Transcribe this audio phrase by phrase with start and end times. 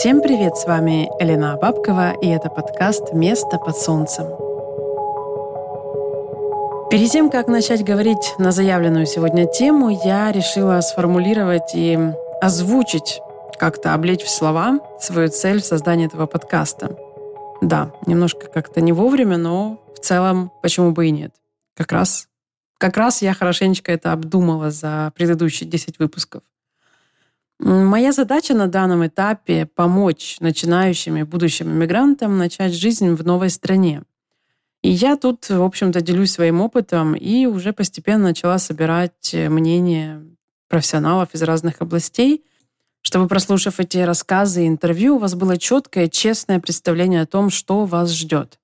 [0.00, 4.26] Всем привет, с вами Элена Бабкова, и это подкаст «Место под солнцем».
[6.90, 11.98] Перед тем, как начать говорить на заявленную сегодня тему, я решила сформулировать и
[12.40, 13.20] озвучить,
[13.58, 16.96] как-то облечь в слова свою цель в создании этого подкаста.
[17.60, 21.34] Да, немножко как-то не вовремя, но в целом почему бы и нет.
[21.76, 22.28] Как раз,
[22.78, 26.42] как раз я хорошенечко это обдумала за предыдущие 10 выпусков.
[27.62, 34.02] Моя задача на данном этапе— помочь начинающим и будущим иммигрантам начать жизнь в новой стране.
[34.80, 40.24] И я тут, в общем-то, делюсь своим опытом и уже постепенно начала собирать мнение
[40.70, 42.46] профессионалов из разных областей,
[43.02, 47.84] чтобы, прослушав эти рассказы и интервью, у вас было четкое, честное представление о том, что
[47.84, 48.58] вас ждет.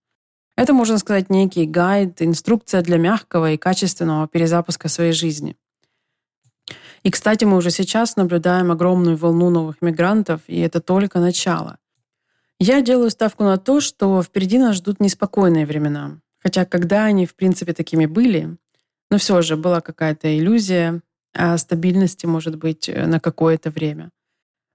[0.57, 5.55] Это, можно сказать, некий гайд, инструкция для мягкого и качественного перезапуска своей жизни—
[7.03, 11.79] и, кстати, мы уже сейчас наблюдаем огромную волну новых мигрантов, и это только начало.
[12.59, 16.19] Я делаю ставку на то, что впереди нас ждут неспокойные времена.
[16.39, 18.57] Хотя когда они, в принципе, такими были,
[19.11, 21.01] но все же была какая-то иллюзия
[21.35, 24.11] о стабильности, может быть, на какое-то время.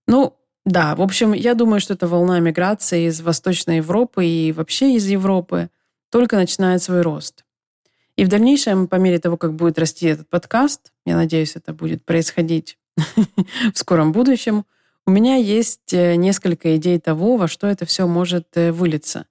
[0.07, 4.93] Ну, да, в общем, я думаю, что эта волна миграции из Восточной Европы и вообще
[4.95, 5.69] из Европы
[6.11, 7.45] только начинает свой рост.
[8.21, 12.05] И в дальнейшем, по мере того, как будет расти этот подкаст, я надеюсь, это будет
[12.05, 14.63] происходить в скором будущем,
[15.07, 19.25] у меня есть э, несколько идей того, во что это все может э, вылиться.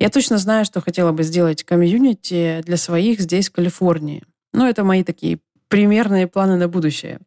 [0.00, 4.22] Я точно знаю, что хотела бы сделать комьюнити для своих здесь, в Калифорнии.
[4.54, 7.18] Но это мои такие примерные планы на будущее,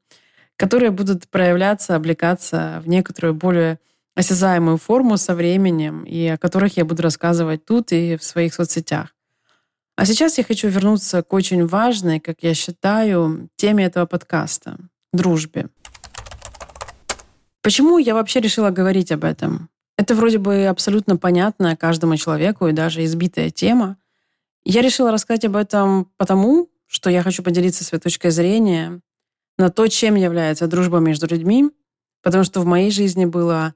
[0.56, 3.78] которые будут проявляться, облекаться в некоторую более
[4.16, 9.14] осязаемую форму со временем, и о которых я буду рассказывать тут и в своих соцсетях.
[9.98, 14.78] А сейчас я хочу вернуться к очень важной, как я считаю, теме этого подкаста—
[15.12, 15.70] дружбе.
[17.64, 19.70] Почему я вообще решила говорить об этом?
[19.98, 23.98] Это вроде бы абсолютно понятная каждому человеку и даже избитая тема.
[24.64, 29.02] Я решила рассказать об этом потому, что я хочу поделиться своей точкой зрения
[29.58, 31.72] на то, чем является дружба между людьми,
[32.22, 33.74] потому что в моей жизни было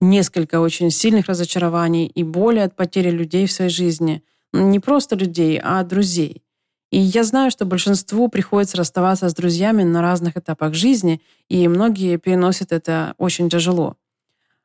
[0.00, 4.22] несколько очень сильных разочарований и боли от потери людей в своей жизни—
[4.52, 6.42] не просто людей, а друзей.
[6.90, 12.16] И я знаю, что большинству приходится расставаться с друзьями на разных этапах жизни, и многие
[12.16, 13.96] переносят это очень тяжело.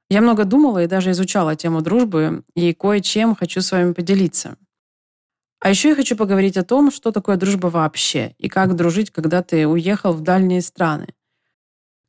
[0.10, 4.58] Я много думала и даже изучала тему дружбы, и кое-чем хочу с вами поделиться.
[5.60, 9.42] А еще я хочу поговорить о том, что такое дружба вообще, и как дружить, когда
[9.42, 11.08] ты уехал в дальние страны.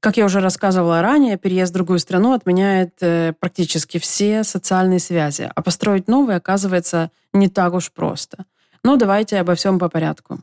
[0.04, 5.50] Как я уже рассказывала ранее, переезд в другую страну отменяет э, практически все социальные связи,
[5.54, 8.44] а построить новые оказывается не так уж просто.
[8.82, 10.40] Но давайте обо всем по порядку.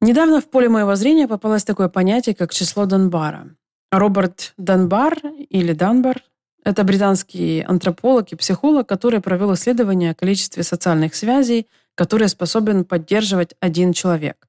[0.00, 3.56] Недавно в поле моего зрения попалось такое понятие, как число Донбара.
[3.90, 5.18] Роберт Данбар
[5.50, 6.22] или Данбар–
[6.64, 11.66] это британский антрополог и психолог, который провел исследование о количестве социальных связей,
[11.96, 14.47] которые способен поддерживать один человек.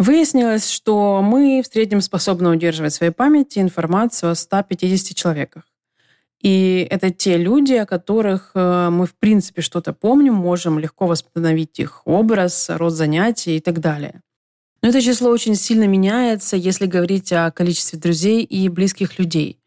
[0.00, 5.64] Выяснилось, что мы в среднем способны удерживать в своей памяти информацию о 150 человеках.
[6.40, 11.78] И это те люди, о которых э, мы, в принципе, что-то помним, можем легко восстановить
[11.78, 14.22] их образ, род занятий и так далее.
[14.80, 19.60] Но это число очень сильно меняется, если говорить о количестве друзей и близких людей.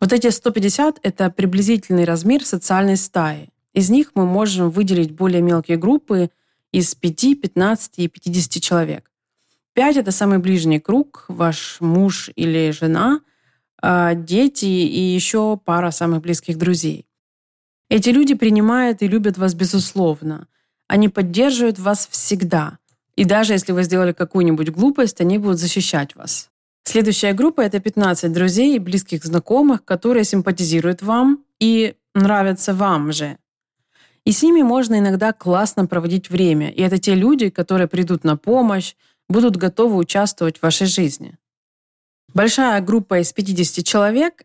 [0.00, 3.50] Вот эти 150— это приблизительный размер социальной стаи.
[3.72, 6.30] Из них мы можем выделить более мелкие группы
[6.72, 9.09] из 5, 15 и 50 человек.
[9.80, 13.22] Пять— это самый ближний круг, ваш муж или жена,
[13.80, 17.06] а, дети и еще пара самых близких друзей.
[17.88, 20.48] Эти люди принимают и любят вас безусловно.
[20.86, 22.76] Они поддерживают вас всегда.
[23.16, 26.50] И даже если вы сделали какую-нибудь глупость, они будут защищать вас.
[26.84, 33.38] Следующая группа— это 15 друзей и близких знакомых, которые симпатизируют вам и нравятся вам же.
[34.26, 36.70] И с ними можно иногда классно проводить время.
[36.70, 38.94] И это те люди, которые придут на помощь,
[39.30, 41.38] будут готовы участвовать в вашей жизни.
[42.34, 44.42] Большая группа из 50 человек,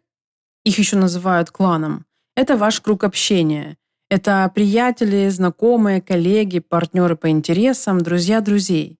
[0.63, 2.05] их еще называют кланом,
[2.35, 3.77] это ваш круг общения.
[4.09, 8.97] Это приятели, знакомые, коллеги, партнеры по интересам, друзья друзей.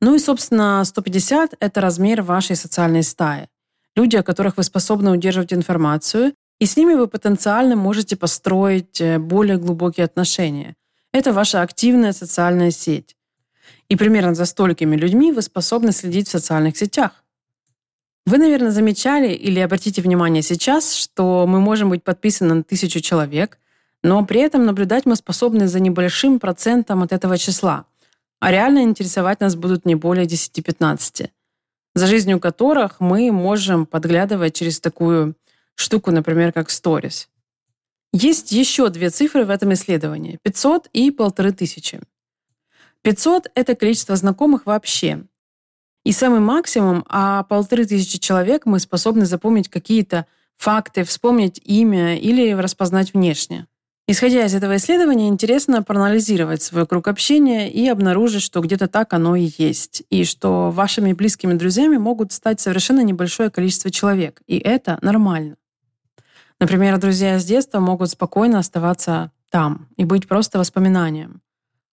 [0.00, 3.48] Ну и, собственно, 150– это размер вашей социальной стаи.
[3.94, 9.18] Люди, о которых вы способны удерживать информацию, и с ними вы потенциально можете построить э,
[9.18, 10.74] более глубокие отношения.
[11.12, 13.14] Это ваша активная социальная сеть.
[13.88, 17.24] И примерно за столькими людьми вы способны следить в социальных сетях.
[18.26, 23.58] Вы, наверное, замечали или обратите внимание сейчас, что мы можем быть подписаны на тысячу человек,
[24.02, 27.86] но при этом наблюдать мы способны за небольшим процентом от этого числа,
[28.38, 31.30] а реально интересовать нас будут не более 10-15.
[31.94, 35.34] за жизнью которых мы можем подглядывать через такую
[35.74, 37.28] штуку, например, как сторис.
[38.12, 42.02] Есть еще две цифры в этом исследовании– 500 и 1500.
[43.02, 45.24] 500– это количество знакомых вообще.
[46.04, 52.52] И самый максимум, а полторы тысячи человек мы способны запомнить какие-то факты, вспомнить имя или
[52.52, 53.66] распознать внешне.
[54.10, 59.36] Исходя из этого исследования, интересно проанализировать свой круг общения и обнаружить, что где-то так оно
[59.36, 64.98] и есть, и что вашими близкими друзьями могут стать совершенно небольшое количество человек, и это
[65.02, 65.56] нормально.
[66.58, 71.42] Например, друзья с детства могут спокойно оставаться там и быть просто воспоминанием,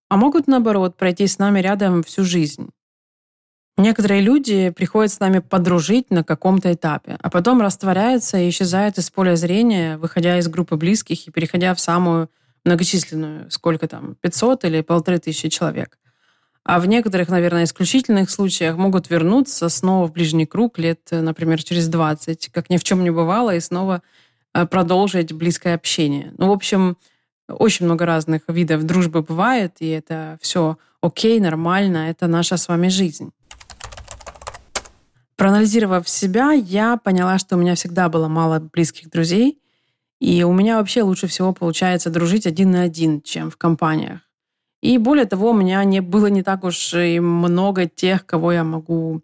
[0.10, 2.70] а могут, наоборот, пройти с нами рядом всю жизнь.
[3.78, 9.10] Некоторые люди приходят с нами подружить на каком-то этапе, а потом растворяются и исчезают из
[9.10, 12.30] поля зрения, выходя из группы близких и переходя в самую
[12.64, 15.98] многочисленную, сколько там, 500 или полторы тысячи человек.
[16.64, 21.88] А в некоторых, наверное, исключительных случаях могут вернуться снова в ближний круг лет, например, через
[21.90, 24.02] 20, как ни в чем не бывало, и снова
[24.54, 26.34] э, продолжить близкое общение.
[26.38, 26.98] Ну, в общем,
[27.48, 32.88] очень много разных видов дружбы бывает, и это все окей, нормально, это наша с вами
[32.88, 33.32] жизнь.
[35.36, 39.60] Проанализировав себя, я поняла, что у меня всегда было мало близких друзей,
[40.20, 44.22] и у меня вообще лучше всего получается дружить один на один, чем в компаниях.
[44.82, 48.64] И более того, у меня не было не так уж и много тех, кого я
[48.64, 49.22] могу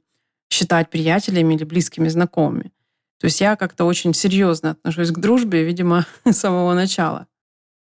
[0.51, 2.73] считать приятелями или близкими знакомыми.
[3.19, 7.27] То есть я как-то очень серьезно отношусь к дружбе, видимо, с самого начала.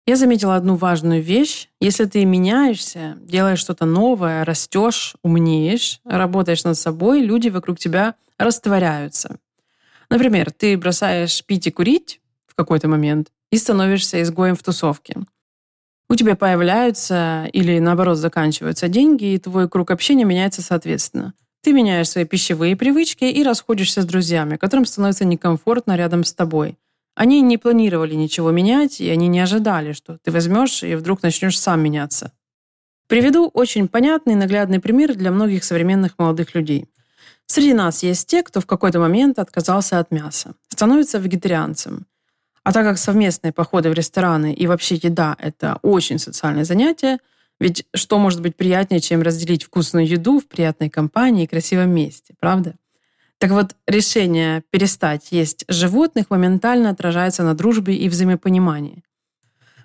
[0.07, 1.69] Я заметила одну важную вещь.
[1.79, 9.37] Если ты меняешься, делаешь что-то новое, растешь, умнеешь, работаешь над собой, люди вокруг тебя растворяются.
[10.09, 15.17] Например, ты бросаешь пить и курить в какой-то момент и становишься изгоем в тусовке.
[16.09, 21.33] У тебя появляются или, наоборот, заканчиваются деньги, и твой круг общения меняется соответственно.
[21.61, 26.79] Ты меняешь свои пищевые привычки и расходишься с друзьями, которым становится некомфортно рядом с тобой–
[27.15, 31.59] они не планировали ничего менять, и они не ожидали, что ты возьмешь и вдруг начнешь
[31.59, 32.31] сам меняться.
[33.07, 36.87] Приведу очень понятный и наглядный пример для многих современных молодых людей.
[37.45, 42.05] Среди нас есть те, кто в какой-то момент отказался от мяса, становится вегетарианцем.
[42.63, 47.17] А так как совместные походы в рестораны и вообще еда– это очень социальное занятие,
[47.59, 52.33] ведь что может быть приятнее, чем разделить вкусную еду в приятной компании и красивом месте,
[52.39, 52.75] правда?
[53.41, 59.03] Так вот, решение перестать есть животных моментально отражается на дружбе и взаимопонимании.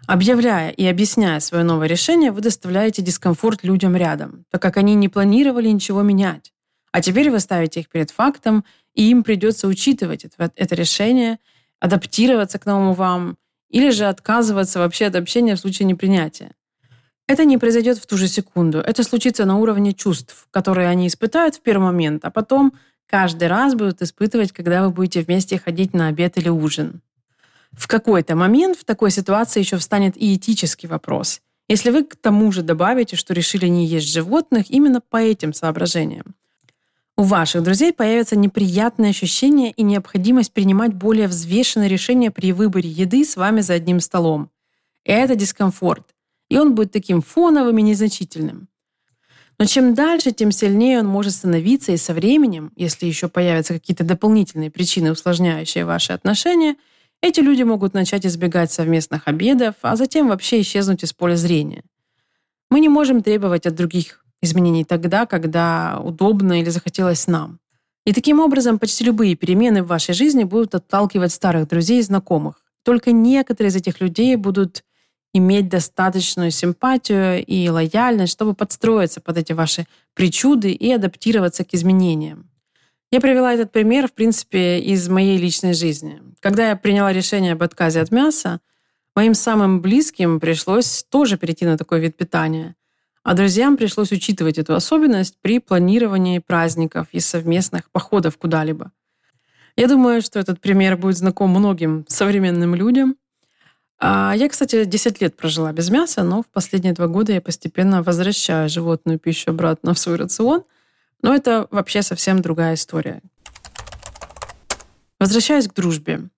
[0.07, 5.09] Объявляя и объясняя свое новое решение, вы доставляете дискомфорт людям рядом, так как они не
[5.09, 6.53] планировали ничего менять.
[6.93, 8.63] А теперь вы ставите их перед фактом,
[8.93, 11.39] и им придется учитывать это, это решение,
[11.81, 13.39] адаптироваться к новому вам,
[13.71, 16.53] или же отказываться вообще от общения в случае непринятия.
[17.27, 18.81] Это не произойдет в ту же секунду.
[18.81, 22.75] Это случится на уровне чувств, которые они испытают в первый момент, а потом
[23.07, 27.01] каждый раз будут испытывать, когда вы будете вместе ходить на обед или ужин.
[27.73, 31.43] В какой-то момент в такой ситуации еще встанет и этический вопрос.
[31.69, 36.35] Если вы к тому же добавите, что решили не есть животных именно по этим соображениям.
[37.19, 43.25] У ваших друзей появится неприятное ощущение и необходимость принимать более взвешенные решения при выборе еды
[43.25, 44.51] с вами за одним столом.
[45.03, 46.15] Это дискомфорт.
[46.51, 48.69] И он будет таким фоновым и незначительным.
[49.59, 54.05] Но чем дальше, тем сильнее он может становиться, и со временем, если еще появятся какие-то
[54.05, 56.77] дополнительные причины, усложняющие ваши отношения,
[57.23, 61.83] эти люди могут начать избегать совместных обедов, а затем вообще исчезнуть из поля зрения.
[62.71, 67.59] Мы не можем требовать от других изменений тогда, когда удобно или захотелось нам.
[68.05, 72.63] И таким образом почти любые перемены в вашей жизни будут отталкивать старых друзей и знакомых.
[72.85, 74.85] Только некоторые из этих людей будут
[75.33, 82.51] иметь достаточную симпатию и лояльность, чтобы подстроиться под эти ваши причуды и адаптироваться к изменениям.
[83.13, 86.21] Я привела этот пример, в принципе, из моей личной жизни.
[86.41, 88.61] Когда я приняла решение об отказе от мяса,
[89.15, 92.75] моим самым близким пришлось тоже перейти на такой вид питания,
[93.23, 98.93] а друзьям пришлось учитывать эту особенность при планировании праздников и совместных походов куда-либо.
[99.77, 103.17] Я думаю, что этот пример будет знаком многим современным людям,
[103.99, 108.03] а я, кстати, 10 лет прожила без мяса, но в последние два года я постепенно
[108.03, 110.65] возвращаю животную пищу обратно в свой рацион.
[111.23, 113.23] Но это вообще совсем другая история.
[115.19, 116.29] Возвращаясь к дружбе.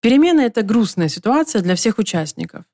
[0.00, 2.64] Перемены— это грустная ситуация для всех участников.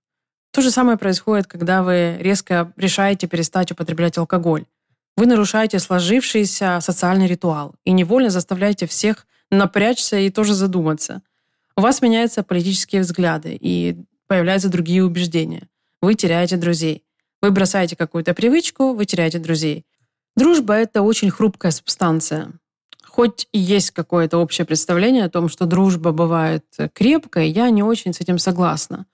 [0.52, 4.64] То же самое происходит, когда вы резко решаете перестать употреблять алкоголь.
[5.16, 11.22] Вы нарушаете сложившийся социальный ритуал и невольно заставляете всех напрячься и тоже задуматься.
[11.76, 15.66] У вас меняются политические взгляды, и появляются другие убеждения.
[16.00, 17.02] Вы теряете друзей.
[17.42, 19.84] Вы бросаете какую-то привычку, вы теряете друзей.
[20.36, 22.52] Дружба— это очень хрупкая субстанция.
[23.02, 28.12] Хоть и есть какое-то общее представление о том, что дружба бывает крепкой, я не очень
[28.12, 29.06] с этим согласна.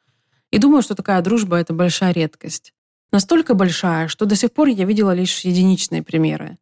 [0.51, 2.75] И думаю, что такая дружба— это большая редкость.
[3.11, 6.59] Настолько большая, что до сих пор я видела лишь единичные примеры.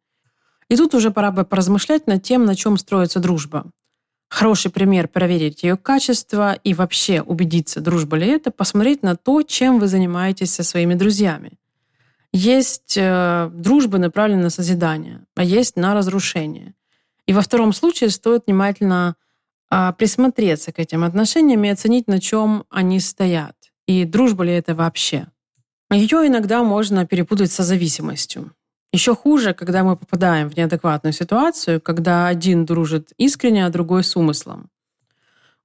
[0.69, 3.69] И тут уже пора бы поразмышлять над тем, на чем строится дружба.
[4.29, 9.79] Хороший пример проверить ее качество и вообще убедиться, дружба ли это, посмотреть на то, чем
[9.79, 11.53] вы занимаетесь со своими друзьями.
[12.33, 16.73] Есть э, дружбы, направленные на созидание, а есть на разрушение.
[17.27, 19.15] И во втором случае стоит внимательно
[19.71, 23.55] э, присмотреться к этим отношениям и оценить, на чем они стоят.
[23.87, 25.27] И дружба ли это вообще.
[25.91, 28.51] Ее иногда можно перепутать со зависимостью.
[28.95, 34.15] Еще хуже, когда мы попадаем в неадекватную ситуацию, когда один дружит искренне, а другой с
[34.15, 34.69] умыслом.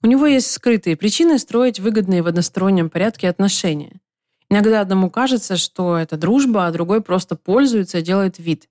[0.02, 4.00] У него есть скрытые причины строить выгодные в одностороннем порядке отношения.
[4.48, 8.68] Иногда одному кажется, что это дружба, а другой просто пользуется и делает вид.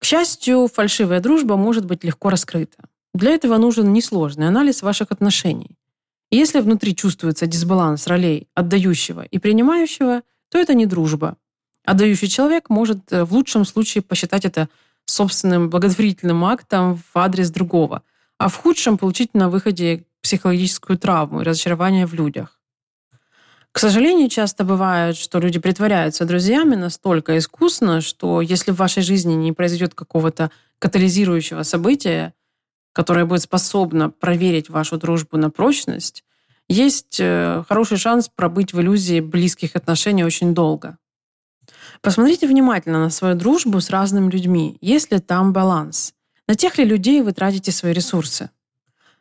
[0.00, 2.78] К счастью, фальшивая дружба может быть легко раскрыта.
[3.14, 5.78] Для этого нужен несложный анализ ваших отношений.
[6.28, 11.36] И если внутри чувствуется дисбаланс ролей отдающего и принимающего, то это не дружба,
[11.84, 14.68] Отдающий человек может э, в лучшем случае посчитать это
[15.04, 18.02] собственным благотворительным актом в адрес другого,
[18.38, 22.60] а в худшем получить на выходе психологическую травму и разочарование в людях.
[23.72, 29.32] К сожалению, часто бывает, что люди притворяются друзьями настолько искусно, что если в вашей жизни
[29.32, 32.34] не произойдет какого-то катализирующего события,
[32.92, 36.22] которое будет способно проверить вашу дружбу на прочность,
[36.68, 40.98] есть э, хороший шанс пробыть в иллюзии близких отношений очень долго.
[42.00, 46.14] Посмотрите внимательно на свою дружбу с разными людьми, есть ли там баланс.
[46.48, 48.50] На тех ли людей вы тратите свои ресурсы?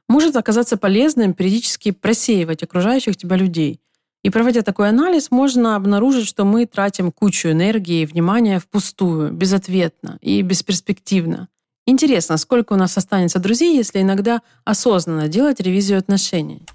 [0.09, 3.79] Может оказаться полезным периодически просеивать окружающих тебя людей.
[4.23, 10.17] И проводя такой анализ, можно обнаружить, что мы тратим кучу энергии и внимания впустую, безответно
[10.21, 11.47] и бесперспективно.
[11.87, 16.65] Интересно, сколько у нас останется друзей, если иногда осознанно делать ревизию отношений.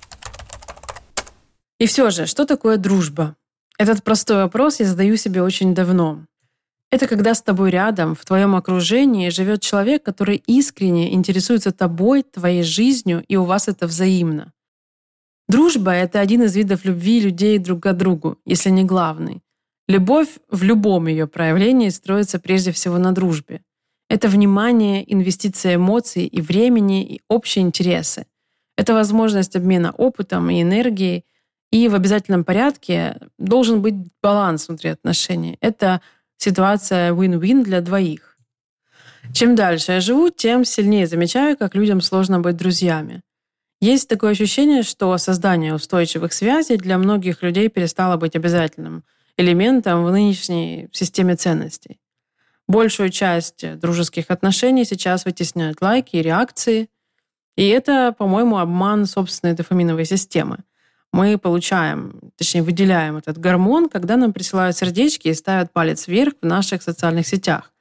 [1.78, 3.36] И все же, что такое дружба?
[3.78, 6.24] Этот простой вопрос я задаю себе очень давно.
[6.90, 12.62] Это когда с тобой рядом, в твоем окружении живет человек, который искренне интересуется тобой, твоей
[12.62, 14.52] жизнью, и у вас это взаимно.
[15.48, 19.42] Дружба— это один из видов любви людей друг к другу, если не главный.
[19.88, 23.60] Любовь в любом ее проявлении строится прежде всего на дружбе.
[24.08, 28.26] Это внимание, инвестиция эмоций и времени, и общие интересы.
[28.76, 31.24] Это возможность обмена опытом и энергией—
[31.70, 35.58] и в обязательном порядке должен быть баланс внутри отношений.
[35.60, 36.00] Это
[36.36, 38.38] ситуация win-win для двоих.
[39.32, 43.22] Чем дальше я живу, тем сильнее замечаю, как людям сложно быть друзьями.
[43.80, 49.04] Есть такое ощущение, что создание устойчивых связей для многих людей перестало быть обязательным
[49.36, 51.98] элементом в нынешней системе ценностей.
[52.68, 56.88] Большую часть дружеских отношений сейчас вытесняют лайки и реакции.
[57.56, 60.58] И это, по-моему, обман собственной дофаминовой системы–
[61.12, 66.46] мы получаем, точнее, выделяем этот гормон, когда нам присылают сердечки и ставят палец вверх в
[66.46, 67.72] наших социальных сетях.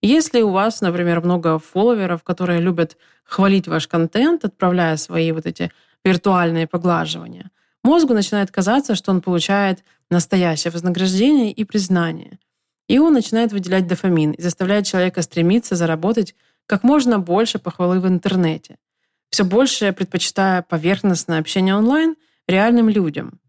[0.00, 5.72] Если у вас, например, много фолловеров, которые любят хвалить ваш контент, отправляя свои вот эти
[6.04, 7.50] виртуальные поглаживания,
[7.82, 12.38] мозгу начинает казаться, что он получает настоящее вознаграждение и признание.
[12.86, 16.34] И он начинает выделять дофамин и заставляет человека стремиться заработать
[16.66, 18.76] как можно больше похвалы в интернете.
[19.30, 22.14] Все больше предпочитая поверхностное общение онлайн–
[22.46, 23.40] реальным людям.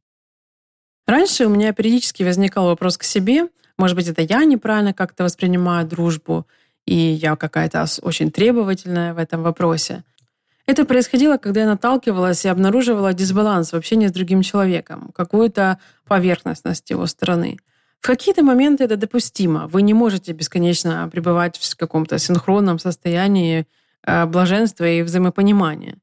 [1.07, 5.87] Раньше у меня периодически возникал вопрос к себе, может быть, это я неправильно как-то воспринимаю
[5.87, 6.47] дружбу,
[6.85, 10.03] и я какая-то очень требовательная в этом вопросе.
[10.65, 16.89] Это происходило, когда я наталкивалась и обнаруживала дисбаланс в общении с другим человеком, какую-то поверхностность
[16.89, 17.57] его стороны.
[17.99, 19.67] В какие-то моменты это допустимо.
[19.67, 23.67] Вы не можете бесконечно пребывать в каком-то синхронном состоянии
[24.03, 25.97] э, блаженства и взаимопонимания.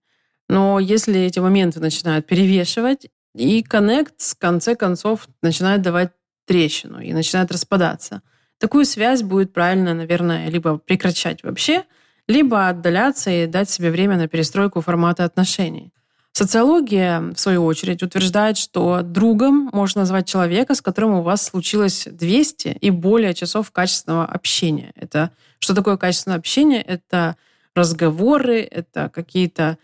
[0.52, 6.10] Но если эти моменты начинают перевешивать, и коннект в конце концов начинает давать
[6.46, 8.20] трещину и начинает распадаться.
[8.58, 11.84] Такую связь будет правильно, наверное, либо прекращать вообще,
[12.28, 15.90] либо отдаляться и дать себе время на перестройку формата отношений.
[16.32, 22.06] Социология, в свою очередь, утверждает, что другом можно назвать человека, с которым у вас случилось
[22.10, 24.92] 200 и более часов качественного общения.
[24.96, 25.30] Это
[25.60, 26.82] что такое качественное общение?
[26.82, 27.38] Это
[27.74, 29.78] разговоры, это какие-то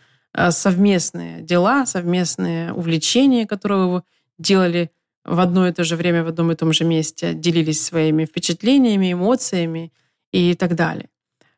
[0.50, 4.02] совместные дела, совместные увлечения, которые вы
[4.38, 4.90] делали
[5.25, 9.12] в одно и то же время, в одном и том же месте, делились своими впечатлениями,
[9.12, 9.92] эмоциями
[10.33, 11.09] и так далее.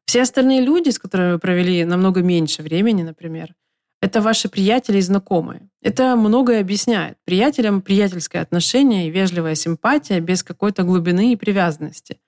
[0.07, 3.55] Все остальные люди, с которыми вы провели намного меньше времени, например,
[4.03, 5.69] это ваши приятели и знакомые.
[5.83, 7.19] Это многое объясняет.
[7.25, 12.19] Приятелям приятельское отношение и вежливая симпатия без какой-то глубины и привязанности.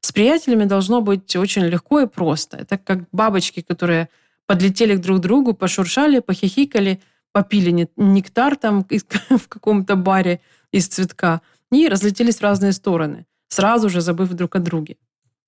[0.00, 2.56] С приятелями должно быть очень легко и просто.
[2.56, 4.08] Это как бабочки, которые
[4.50, 6.98] подлетели друг к другу, пошуршали, похихикали,
[7.32, 8.84] попили нектар там
[9.30, 10.40] в каком-то баре
[10.72, 11.40] из цветка
[11.70, 14.96] и разлетелись в разные стороны, сразу же забыв друг о друге.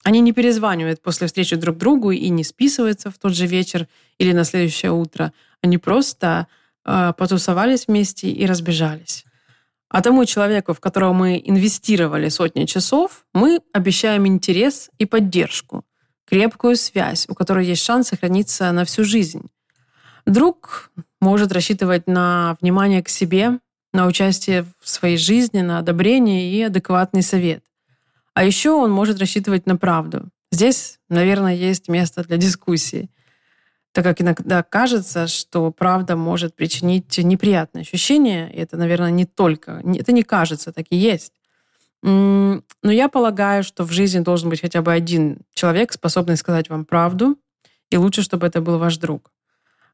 [0.04, 4.32] Они не перезванивают после встречи друг другу и не списываются в тот же вечер или
[4.32, 5.32] на следующее утро.
[5.62, 6.46] Они просто
[6.84, 9.24] э, потусовались вместе и разбежались.
[9.88, 15.84] А тому человеку, в которого мы инвестировали сотни часов, мы обещаем интерес и поддержку,
[16.32, 19.50] крепкую связь, у которой есть шанс сохраниться на всю жизнь.
[20.24, 23.58] Друг может рассчитывать на внимание к себе,
[23.92, 27.62] на участие в своей жизни, на одобрение и адекватный совет.
[28.32, 30.30] А еще он может рассчитывать на правду.
[30.50, 33.10] Здесь, наверное, есть место для дискуссии,
[33.92, 38.50] так как иногда кажется, что правда может причинить неприятные ощущения.
[38.50, 39.82] И это, наверное, не только...
[39.84, 41.34] Это не кажется, так и есть.
[42.02, 46.84] Но я полагаю, что в жизни должен быть хотя бы один человек, способный сказать вам
[46.84, 47.38] правду,
[47.90, 49.30] и лучше, чтобы это был ваш друг.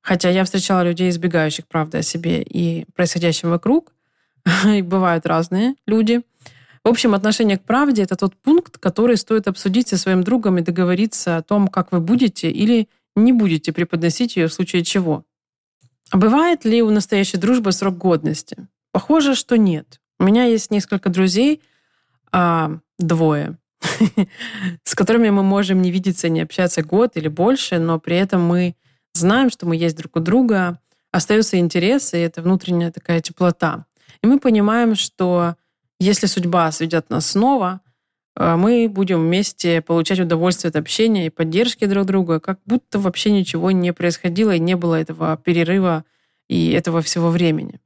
[0.00, 3.92] Хотя я встречала людей, избегающих правды о себе и происходящем вокруг,
[4.64, 6.22] и бывают разные люди–
[6.84, 10.62] в общем, отношение к правде— это тот пункт, который стоит обсудить со своим другом и
[10.62, 15.24] договориться о том, как вы будете или не будете преподносить ее в случае чего.
[16.10, 18.68] А бывает ли у настоящей дружбы срок годности?
[18.92, 20.00] Похоже, что нет.
[20.18, 21.60] У меня есть несколько друзей,
[22.32, 23.58] а, двое,
[24.84, 28.74] с которыми мы можем не видеться, не общаться год или больше, но при этом мы
[29.14, 30.78] знаем, что мы есть друг у друга,
[31.12, 33.86] остаются интересы, и это внутренняя такая теплота.
[34.22, 35.54] И мы понимаем, что
[36.00, 37.80] если судьба сведет нас снова,
[38.36, 43.30] э, мы будем вместе получать удовольствие от общения и поддержки друг друга, как будто вообще
[43.30, 46.04] ничего не происходило и не было этого перерыва
[46.48, 47.80] и этого всего времени.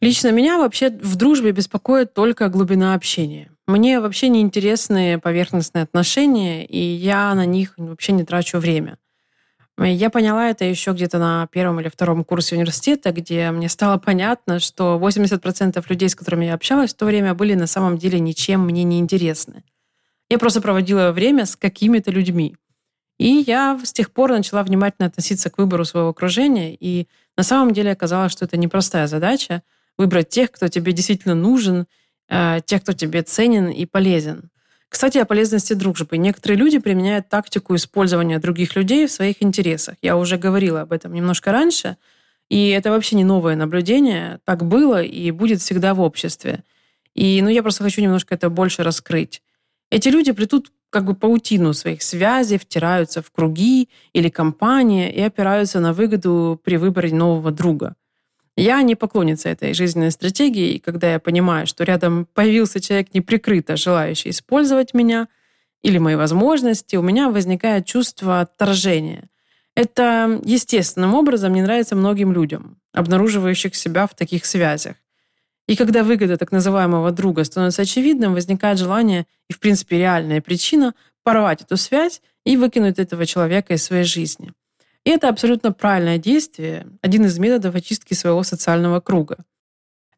[0.00, 3.50] Лично меня вообще в дружбе беспокоит только глубина общения.
[3.70, 8.98] Мне вообще не интересны поверхностные отношения, и я на них вообще не трачу время.
[9.78, 14.58] Я поняла это еще где-то на первом или втором курсе университета, где мне стало понятно,
[14.58, 18.62] что 80% людей, с которыми я общалась в то время, были на самом деле ничем
[18.62, 19.62] мне не интересны.
[20.28, 22.56] Я просто проводила время с какими-то людьми.
[23.18, 27.72] И я с тех пор начала внимательно относиться к выбору своего окружения, и на самом
[27.72, 29.62] деле оказалось, что это непростая задача
[29.96, 31.86] выбрать тех, кто тебе действительно нужен,
[32.30, 34.50] э, тех, кто тебе ценен и полезен.
[34.88, 36.18] Кстати, о полезности дружбы.
[36.18, 39.96] Некоторые люди применяют тактику использования других людей в своих интересах.
[40.02, 41.96] Я уже говорила об этом немножко раньше.
[42.48, 44.40] И это вообще не новое наблюдение.
[44.44, 46.64] Так было и будет всегда в обществе.
[47.14, 49.42] И ну, я просто хочу немножко это больше раскрыть.
[49.90, 55.78] Эти люди плетут как бы паутину своих связей, втираются в круги или компании и опираются
[55.78, 57.94] на выгоду при выборе нового друга.
[58.56, 63.76] Я не поклонница этой жизненной стратегии, и когда я понимаю, что рядом появился человек неприкрыто
[63.76, 65.28] желающий использовать меня
[65.82, 69.30] или мои возможности, у меня возникает чувство отторжения.
[69.74, 74.96] Это естественным образом не нравится многим людям, обнаруживающих себя в таких связях.
[75.66, 80.94] И когда выгода так называемого друга становится очевидным, возникает желание и, в принципе, реальная причина
[81.22, 84.52] порвать эту связь и выкинуть этого человека из своей жизни.
[85.04, 89.38] И это абсолютно правильное действие, один из методов очистки своего социального круга.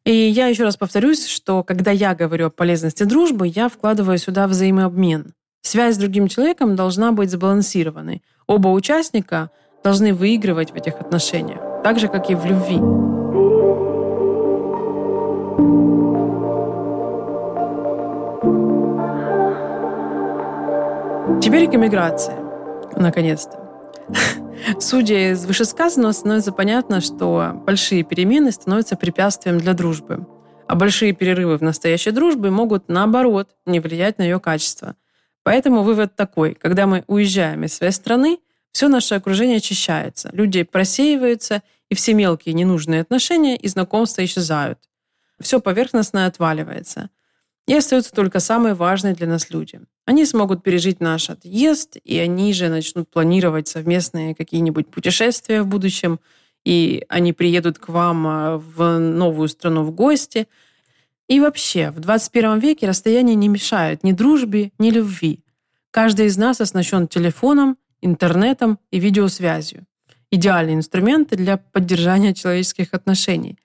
[0.05, 4.47] И я еще раз повторюсь, что когда я говорю о полезности дружбы, я вкладываю сюда
[4.47, 5.33] взаимообмен.
[5.61, 8.21] Связь с другим человеком должна быть сбалансированной.
[8.47, 9.49] Оба участника
[9.81, 12.79] должны выигрывать в этих отношениях, так же, как и в любви.
[21.41, 22.35] Теперь к эмиграции.
[22.97, 23.59] Наконец-то.
[24.79, 30.25] Судя из вышесказанного, становится понятно, что большие перемены становятся препятствием для дружбы.
[30.67, 34.95] А большие перерывы в настоящей дружбе могут, наоборот, не влиять на ее качество.
[35.43, 36.55] Поэтому вывод такой.
[36.55, 38.39] Когда мы уезжаем из своей страны,
[38.71, 40.29] все наше окружение очищается.
[40.31, 44.79] Люди просеиваются, и все мелкие ненужные отношения и знакомства исчезают.
[45.39, 47.09] Все поверхностное отваливается.
[47.65, 49.79] И остаются только самые важные для нас люди.
[50.05, 56.19] Они смогут пережить наш отъезд, и они же начнут планировать совместные какие-нибудь путешествия в будущем,
[56.65, 60.47] и они приедут к вам а, в новую страну в гости.
[61.29, 65.39] И вообще, в 21 веке расстояние не мешает ни дружбе, ни любви.
[65.91, 69.85] Каждый из нас оснащен телефоном, интернетом и видеосвязью.
[70.31, 73.57] Идеальные инструменты для поддержания человеческих отношений.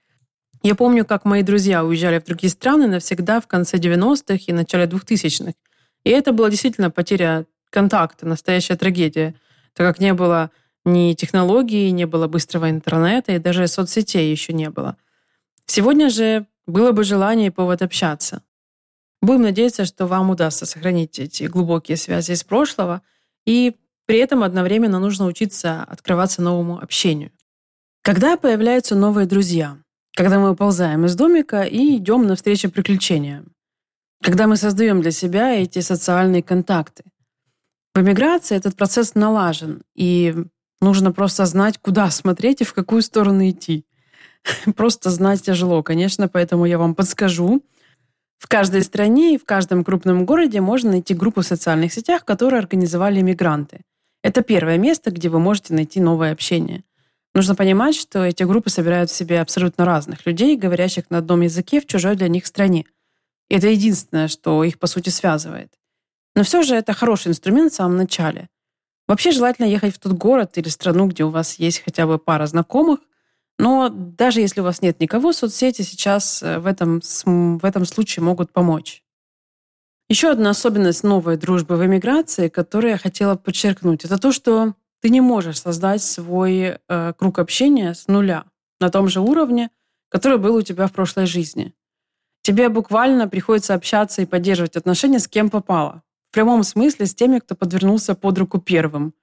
[0.62, 4.84] Я помню, как мои друзья уезжали в другие страны навсегда в конце 90-х и начале
[4.84, 5.52] 2000-х.
[6.04, 9.34] И это была действительно потеря контакта, настоящая трагедия,
[9.74, 10.50] так как не было
[10.84, 14.96] ни технологий, не было быстрого интернета, и даже соцсетей еще не было.
[15.66, 18.42] Сегодня же было бы желание и повод общаться.
[19.20, 23.02] Будем надеяться, что вам удастся сохранить эти глубокие связи из прошлого
[23.46, 23.76] и
[24.08, 27.30] При этом одновременно нужно учиться открываться новому общению.
[28.00, 29.76] Когда появляются новые друзья?
[30.18, 33.52] Когда мы уползаем из домика и идем навстречу приключениям.
[34.20, 37.04] Когда мы создаем для себя эти социальные контакты.
[37.94, 40.34] В эмиграции этот процесс налажен, и
[40.80, 43.86] нужно просто знать, куда смотреть и в какую сторону идти.
[44.76, 47.62] Просто знать тяжело, конечно, поэтому я вам подскажу.
[48.38, 52.58] В каждой стране и в каждом крупном городе можно найти группу в социальных сетях, которые
[52.58, 53.82] организовали мигранты.
[54.24, 56.82] Это первое место, где вы можете найти новое общение.
[57.34, 61.80] Нужно понимать, что эти группы собирают в себе абсолютно разных людей, говорящих на одном языке
[61.80, 62.84] в чужой для них стране.
[63.48, 65.72] И это единственное, что их, по сути, связывает.
[66.34, 68.48] Но все же это хороший инструмент в самом начале.
[69.06, 72.46] Вообще желательно ехать в тот город или страну, где у вас есть хотя бы пара
[72.46, 73.00] знакомых,
[73.58, 78.22] но даже если у вас нет никого, соцсети сейчас э, в этом, в этом случае
[78.22, 79.02] могут помочь.
[80.08, 85.10] Еще одна особенность новой дружбы в эмиграции, которую я хотела подчеркнуть, это то, что ты
[85.10, 88.44] не можешь создать свой э, круг общения с нуля
[88.80, 89.70] на том же уровне,
[90.08, 91.74] который был у тебя в прошлой жизни.
[92.42, 96.02] Тебе буквально приходится общаться и поддерживать отношения с кем попало.
[96.30, 99.14] В прямом смысле с теми, кто подвернулся под руку первым.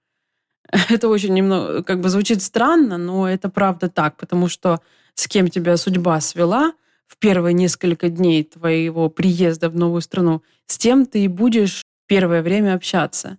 [0.89, 4.81] Это очень немного, как бы звучит странно, но это правда так, потому что
[5.13, 6.73] с кем тебя судьба свела
[7.07, 12.41] в первые несколько дней твоего приезда в новую страну, с тем ты и будешь первое
[12.41, 13.37] время общаться.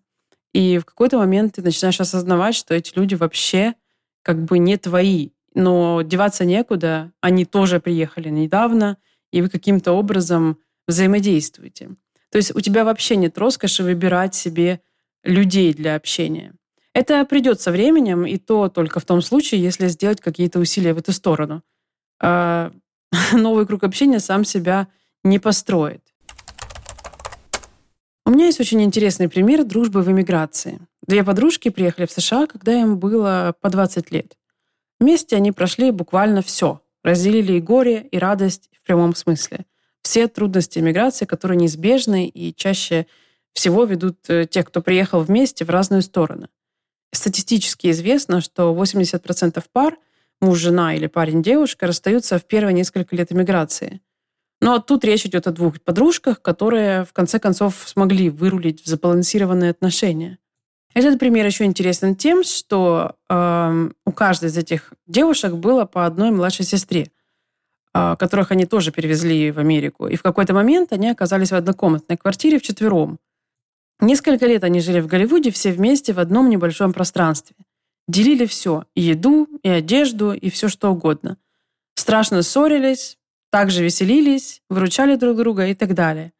[0.57, 3.75] И в какой-то момент ты начинаешь осознавать, что эти люди вообще
[4.23, 5.33] как бы не твои.
[5.53, 8.97] Но деваться некуда, они тоже приехали недавно,
[9.33, 11.91] и вы каким-то образом взаимодействуете.
[12.31, 14.81] То есть у тебя вообще нет роскоши выбирать себе
[15.25, 16.55] людей для общения.
[16.95, 20.99] Это придет со временем, и то только в том случае, если сделать какие-то усилия в
[20.99, 21.63] эту сторону.
[22.19, 22.73] А
[23.35, 24.89] новый круг общения сам себя
[25.23, 26.06] не построит.
[28.27, 30.81] У меня есть очень интересный пример дружбы в эмиграции.
[31.07, 34.37] Две подружки приехали в США, когда им было по 20 лет.
[34.99, 36.81] Вместе они прошли буквально все.
[37.05, 39.65] Разделили и горе, и радость в прямом смысле.
[40.03, 43.07] Все трудности эмиграции, которые неизбежны и чаще
[43.53, 46.49] всего ведут э, тех, кто приехал вместе, в разные стороны.
[47.13, 49.99] Статистически известно, что 80% пар,
[50.41, 54.01] муж-жена или парень-девушка, расстаются в первые несколько лет эмиграции.
[54.67, 59.71] Но тут речь идет о двух подружках, которые в конце концов смогли вырулить в забалансированные
[59.71, 60.39] отношения.
[60.93, 66.33] Этот пример еще интересен тем, что э, у каждой из этих девушек было по одной
[66.33, 67.13] младшей сестре,
[67.95, 70.09] э, которых они тоже перевезли в Америку.
[70.09, 73.21] И в какой-то момент они оказались в однокомнатной квартире вчетвером.
[74.01, 77.55] Несколько лет они жили в Голливуде все вместе в одном небольшом пространстве.
[78.09, 81.39] Делили все– и еду, и одежду, и все что угодно.
[81.95, 83.17] Страшно ссорились,
[83.57, 86.35] также веселились, выручали друг друга и так далее.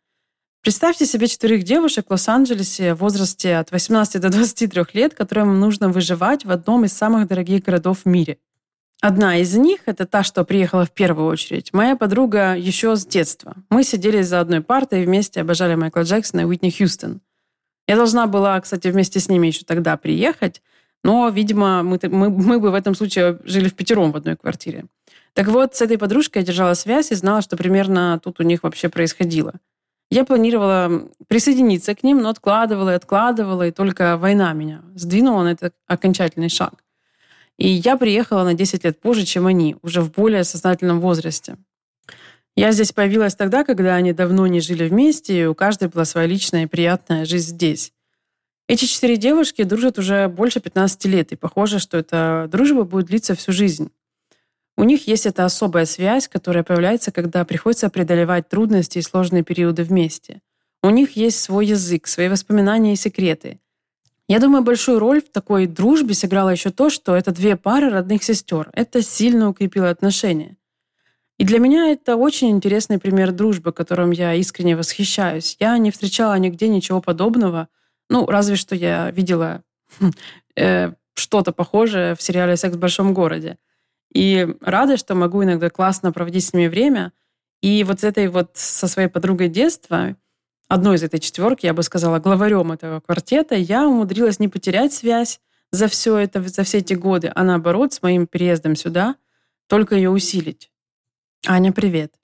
[0.61, 5.89] Представьте себе четырех девушек в Лос-Анджелесе в возрасте от 18 до 23 лет, которым нужно
[5.89, 8.37] выживать в одном из самых дорогих городов в мире.
[9.01, 13.55] Одна из них, это та, что приехала в первую очередь, моя подруга еще с детства.
[13.71, 17.23] Мы сидели за одной партой и вместе обожали Майкла Джексона и Уитни Хьюстон.
[17.89, 20.61] Я должна была, кстати, вместе с ними еще тогда приехать,
[21.03, 24.85] но, видимо, мы, мы, мы бы в этом случае жили в пятером в одной квартире.
[25.37, 28.63] Так вот, с этой подружкой я держала связь и знала, что примерно тут у них
[28.63, 29.53] вообще происходило.
[30.11, 35.49] Я планировала присоединиться к ним, но откладывала и откладывала, и только война меня сдвинула на
[35.49, 36.83] этот окончательный шаг.
[37.59, 41.59] И я приехала на 10 лет позже, чем они, уже в более сознательном возрасте.
[42.57, 46.27] Я здесь появилась тогда, когда они давно не жили вместе, и у каждой была своя
[46.27, 47.93] личная и приятная жизнь здесь.
[48.69, 53.35] Эти четыре девушки дружат уже больше 15 лет, и похоже, что эта дружба будет длиться
[53.35, 53.91] всю жизнь.
[54.77, 59.85] У них есть эта особая связь, которая появляется, когда приходится преодолевать трудности и сложные периоды
[59.85, 60.43] вместе.
[60.83, 63.59] У них есть свой язык, свои воспоминания и секреты.
[64.29, 68.23] Я думаю, большую роль в такой дружбе сыграло еще то, что это две пары родных
[68.23, 68.71] сестер.
[68.73, 70.57] Это сильно укрепило отношения.
[71.39, 75.57] И для меня это очень интересный пример дружбы, которым я искренне восхищаюсь.
[75.61, 77.69] Я не встречала нигде ничего подобного.
[78.09, 79.63] Ну, разве что я видела
[80.57, 83.59] э, что-то похожее в сериале «Секс в большом городе».
[84.17, 87.13] И рада, что могу иногда классно проводить с ними время.
[87.61, 90.17] И вот с этой вот со своей подругой детства,
[90.69, 95.39] одной из этой четверки, я бы сказала, главарем этого квартета, я умудрилась не потерять связь
[95.71, 99.17] за все это, за все эти годы, а наоборот, с моим переездом сюда
[99.67, 100.71] только ее усилить.
[101.47, 102.15] Аня, привет.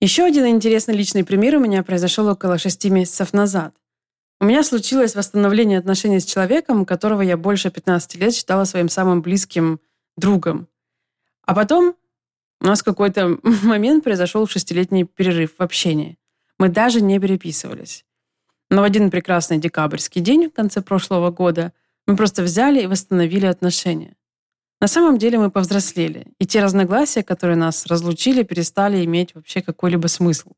[0.00, 3.74] Еще один интересный личный пример у меня произошел около шести месяцев назад.
[4.40, 9.20] У меня случилось восстановление отношений с человеком, которого я больше 15 лет считала своим самым
[9.20, 9.80] близким
[10.20, 10.68] другом.
[11.44, 11.96] А потом
[12.60, 16.18] у нас какой-то момент произошел шестилетний перерыв в общении.
[16.58, 18.04] Мы даже не переписывались.
[18.68, 21.72] Но в один прекрасный декабрьский день в конце прошлого года
[22.06, 24.14] мы просто взяли и восстановили отношения.
[24.80, 30.06] На самом деле мы повзрослели, и те разногласия, которые нас разлучили, перестали иметь вообще какой-либо
[30.06, 30.52] смысл.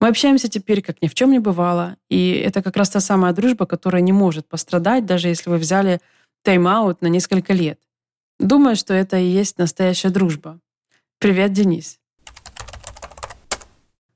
[0.00, 3.32] Мы общаемся теперь, как ни в чем не бывало, и это как раз та самая
[3.32, 6.00] дружба, которая не может пострадать, даже если вы взяли
[6.42, 7.80] тайм-аут на несколько лет.
[8.40, 10.60] Думаю, что это и есть настоящая дружба.
[11.18, 12.00] Привет, Денис.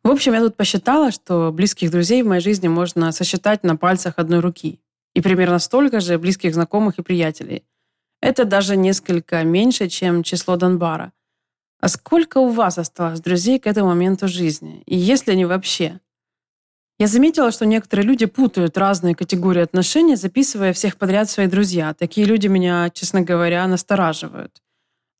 [0.02, 4.14] В общем, я тут посчитала, что близких друзей в моей жизни можно сосчитать на пальцах
[4.16, 4.80] одной руки.
[5.14, 7.64] И примерно столько же близких знакомых и приятелей.
[8.20, 11.12] Это даже несколько меньше, чем число Донбара.
[11.80, 14.82] А сколько у вас осталось друзей к этому моменту жизни?
[14.86, 16.00] И есть ли они вообще?
[17.00, 21.94] Я заметила, что некоторые люди путают разные категории отношений, записывая всех подряд свои друзья.
[21.94, 24.60] Такие люди меня, честно говоря, настораживают.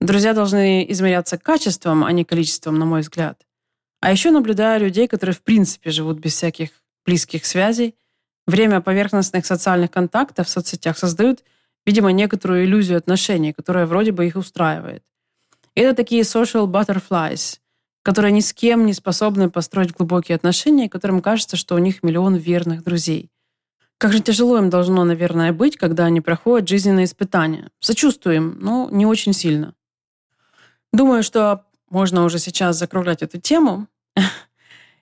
[0.01, 3.47] Друзья должны измеряться качеством, а не количеством, на мой взгляд.
[4.01, 6.71] А еще наблюдаю людей, которые в принципе живут без всяких
[7.07, 7.95] близких связей.
[8.49, 11.45] Время поверхностных социальных контактов в соцсетях создают,
[11.87, 15.05] видимо, некоторую иллюзию отношений, которая вроде бы их устраивает.
[15.77, 17.61] Это такие social butterflies–
[18.09, 22.37] которые ни с кем не способны построить глубокие отношения, которым кажется, что у них миллион
[22.37, 23.31] верных друзей.
[23.99, 27.68] Как же тяжело им должно, наверное, быть, когда они проходят жизненные испытания.
[27.81, 29.75] Сочувствуем, но не очень сильно.
[30.90, 33.88] Думаю, что можно уже сейчас закруглять эту тему.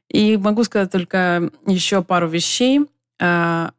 [0.08, 2.86] И могу сказать только еще пару вещей.
[3.20, 3.70] А,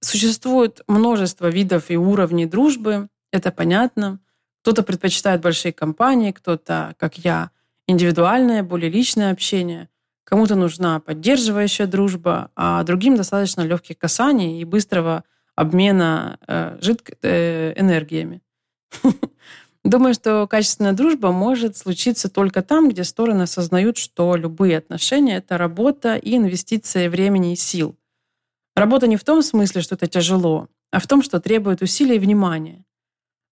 [0.00, 4.18] существует множество видов и уровней дружбы, это понятно.
[4.62, 7.52] Кто-то предпочитает большие компании, кто-то, как я,
[7.86, 9.88] индивидуальное, более личное общение.
[10.24, 17.10] Кому-то нужна поддерживающая дружба, а другим достаточно легких касаний и быстрого обмена э, жидк...
[17.22, 18.42] э, энергиями.
[19.84, 25.58] Думаю, что качественная дружба может случиться только там, где стороны осознают, что любые отношения— это
[25.58, 27.94] работа и инвестиция времени и сил.
[28.74, 32.18] Работа не в том смысле, что это тяжело, а в том, что требует усилий и
[32.18, 32.84] внимания.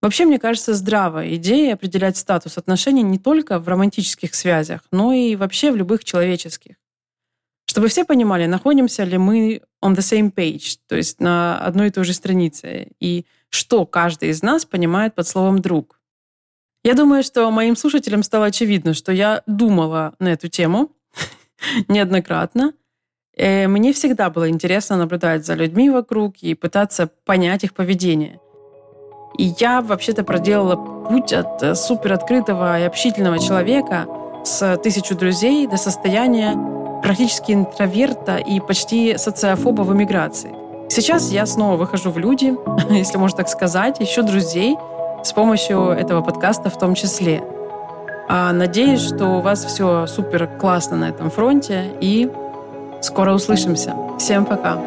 [0.03, 5.37] Вообще, мне кажется, здравая идея определять статус отношений не только в романтических связях, но и
[5.37, 6.75] вообще в любых человеческих.
[7.67, 11.91] Чтобы все понимали, находимся ли мы on the same page, то есть на одной и
[11.91, 16.01] той же странице, и что каждый из нас понимает под словом «друг».
[16.83, 20.91] Я думаю, что моим слушателям стало очевидно, что я думала на эту тему
[21.88, 22.75] неоднократно.
[23.37, 28.41] И мне всегда было интересно наблюдать за людьми вокруг и пытаться понять их поведение–
[29.37, 34.07] и я вообще-то проделала путь от э, супер открытого и общительного человека
[34.45, 36.57] с тысячу друзей до состояния
[37.03, 40.55] практически интроверта и почти социофоба в эмиграции.
[40.88, 42.55] Сейчас я снова выхожу в люди,
[42.90, 44.77] если можно так сказать, ищу друзей
[45.25, 47.42] с помощью этого подкаста в том числе.
[48.29, 52.31] А надеюсь, что у вас все супер классно на этом фронте и
[53.01, 53.95] скоро услышимся.
[54.18, 54.79] Всем пока!